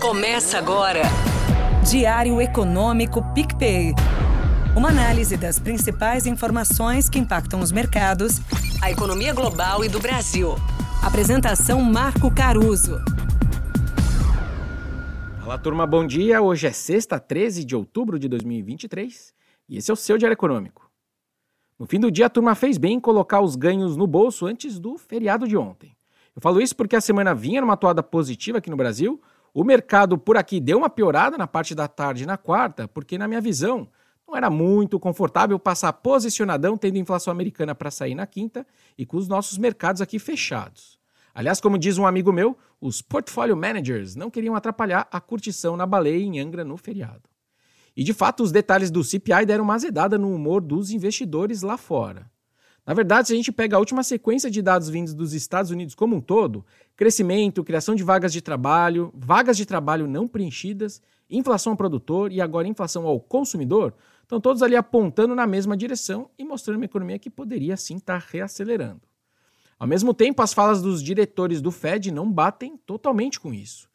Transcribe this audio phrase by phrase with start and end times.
[0.00, 1.02] Começa agora.
[1.88, 3.92] Diário Econômico PicPay.
[4.74, 8.40] Uma análise das principais informações que impactam os mercados,
[8.82, 10.54] a economia global e do Brasil.
[11.02, 12.96] Apresentação Marco Caruso.
[15.44, 16.40] Olá, turma, bom dia.
[16.40, 19.34] Hoje é sexta, 13 de outubro de 2023
[19.68, 20.90] e esse é o seu Diário Econômico.
[21.78, 24.78] No fim do dia, a turma fez bem em colocar os ganhos no bolso antes
[24.78, 25.94] do feriado de ontem.
[26.34, 29.20] Eu falo isso porque a semana vinha numa toada positiva aqui no Brasil,
[29.52, 33.26] o mercado por aqui deu uma piorada na parte da tarde na quarta, porque, na
[33.26, 33.88] minha visão,
[34.26, 38.64] não era muito confortável passar posicionadão tendo inflação americana para sair na quinta
[38.96, 41.00] e com os nossos mercados aqui fechados.
[41.34, 45.84] Aliás, como diz um amigo meu, os portfolio managers não queriam atrapalhar a curtição na
[45.84, 47.28] baleia em Angra no feriado.
[47.96, 51.76] E de fato, os detalhes do CPI deram uma azedada no humor dos investidores lá
[51.76, 52.29] fora.
[52.90, 55.94] Na verdade, se a gente pega a última sequência de dados vindos dos Estados Unidos
[55.94, 61.74] como um todo, crescimento, criação de vagas de trabalho, vagas de trabalho não preenchidas, inflação
[61.74, 66.42] ao produtor e agora inflação ao consumidor, estão todos ali apontando na mesma direção e
[66.42, 69.02] mostrando uma economia que poderia sim estar tá reacelerando.
[69.78, 73.88] Ao mesmo tempo, as falas dos diretores do Fed não batem totalmente com isso.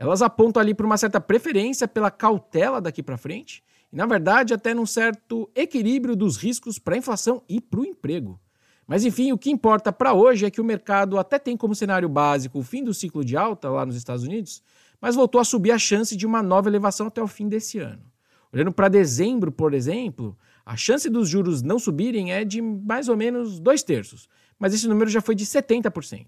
[0.00, 3.62] Elas apontam ali para uma certa preferência pela cautela daqui para frente
[3.92, 7.84] e, na verdade, até num certo equilíbrio dos riscos para a inflação e para o
[7.84, 8.40] emprego.
[8.86, 12.08] Mas enfim, o que importa para hoje é que o mercado até tem como cenário
[12.08, 14.62] básico o fim do ciclo de alta lá nos Estados Unidos,
[14.98, 18.02] mas voltou a subir a chance de uma nova elevação até o fim desse ano.
[18.50, 23.18] Olhando para dezembro, por exemplo, a chance dos juros não subirem é de mais ou
[23.18, 26.26] menos dois terços, mas esse número já foi de 70%.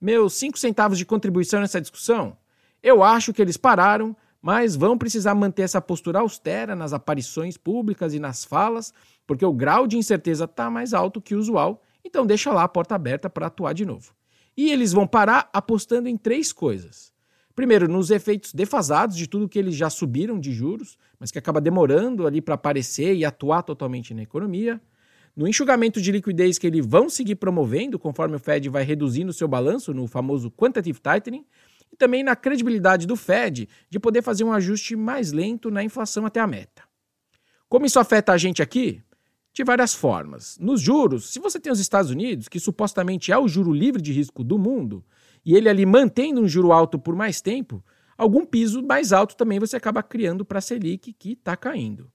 [0.00, 2.38] Meus cinco centavos de contribuição nessa discussão?
[2.86, 8.14] Eu acho que eles pararam mas vão precisar manter essa postura austera nas aparições públicas
[8.14, 8.94] e nas falas,
[9.26, 12.68] porque o grau de incerteza está mais alto que o usual, então deixa lá a
[12.68, 14.12] porta aberta para atuar de novo.
[14.56, 17.12] E eles vão parar apostando em três coisas.
[17.56, 21.60] Primeiro, nos efeitos defasados de tudo que eles já subiram de juros, mas que acaba
[21.60, 24.80] demorando ali para aparecer e atuar totalmente na economia.
[25.34, 29.48] No enxugamento de liquidez que eles vão seguir promovendo, conforme o Fed vai reduzindo seu
[29.48, 31.44] balanço no famoso quantitative tightening,
[31.92, 36.26] e também na credibilidade do Fed de poder fazer um ajuste mais lento na inflação
[36.26, 36.82] até a meta.
[37.68, 39.02] Como isso afeta a gente aqui?
[39.52, 40.56] De várias formas.
[40.60, 44.12] Nos juros, se você tem os Estados Unidos, que supostamente é o juro livre de
[44.12, 45.04] risco do mundo,
[45.44, 47.82] e ele ali mantendo um juro alto por mais tempo,
[48.16, 52.10] algum piso mais alto também você acaba criando para a Selic, que está caindo.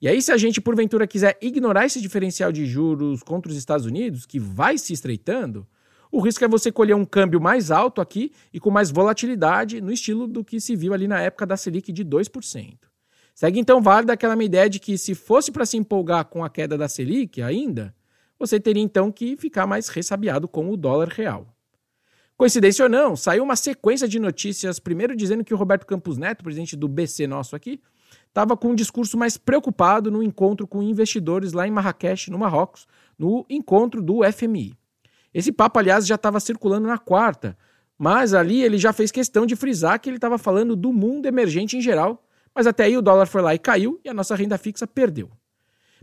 [0.00, 3.86] E aí, se a gente porventura quiser ignorar esse diferencial de juros contra os Estados
[3.86, 5.64] Unidos, que vai se estreitando,
[6.12, 9.90] o risco é você colher um câmbio mais alto aqui e com mais volatilidade, no
[9.90, 12.76] estilo do que se viu ali na época da Selic de 2%.
[13.34, 16.50] Segue então válida aquela minha ideia de que se fosse para se empolgar com a
[16.50, 17.94] queda da Selic ainda,
[18.38, 21.46] você teria então que ficar mais ressabiado com o dólar real.
[22.36, 26.44] Coincidência ou não, saiu uma sequência de notícias, primeiro dizendo que o Roberto Campos Neto,
[26.44, 27.80] presidente do BC nosso aqui,
[28.28, 32.86] estava com um discurso mais preocupado no encontro com investidores lá em Marrakech, no Marrocos,
[33.18, 34.76] no encontro do FMI.
[35.32, 37.56] Esse papo, aliás, já estava circulando na quarta,
[37.98, 41.76] mas ali ele já fez questão de frisar que ele estava falando do mundo emergente
[41.76, 44.58] em geral, mas até aí o dólar foi lá e caiu e a nossa renda
[44.58, 45.30] fixa perdeu.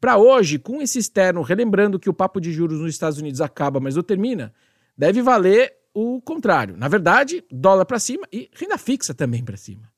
[0.00, 3.80] Para hoje, com esse externo, relembrando que o papo de juros nos Estados Unidos acaba,
[3.80, 4.52] mas não termina,
[4.96, 6.76] deve valer o contrário.
[6.76, 9.90] Na verdade, dólar para cima e renda fixa também para cima.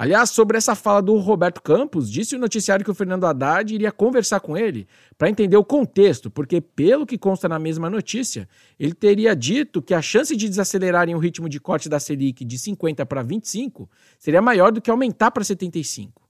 [0.00, 3.90] Aliás, sobre essa fala do Roberto Campos, disse o noticiário que o Fernando Haddad iria
[3.90, 4.86] conversar com ele
[5.18, 8.48] para entender o contexto, porque, pelo que consta na mesma notícia,
[8.78, 12.56] ele teria dito que a chance de desacelerarem o ritmo de corte da Selic de
[12.56, 16.22] 50 para 25 seria maior do que aumentar para 75.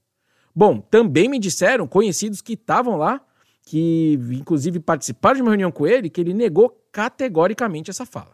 [0.55, 3.21] Bom, também me disseram conhecidos que estavam lá,
[3.61, 8.31] que inclusive participaram de uma reunião com ele, que ele negou categoricamente essa fala.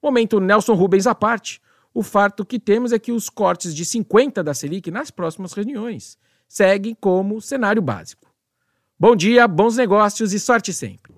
[0.00, 1.60] Momento Nelson Rubens à parte.
[1.92, 6.16] O fato que temos é que os cortes de 50 da Selic nas próximas reuniões
[6.48, 8.28] seguem como cenário básico.
[8.98, 11.14] Bom dia, bons negócios e sorte sempre.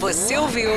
[0.00, 0.70] Você ouviu?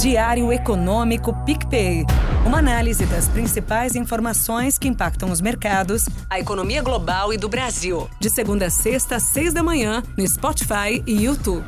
[0.00, 2.04] Diário Econômico PicPay.
[2.46, 8.08] Uma análise das principais informações que impactam os mercados, a economia global e do Brasil.
[8.18, 11.66] De segunda a sexta, às seis da manhã, no Spotify e YouTube.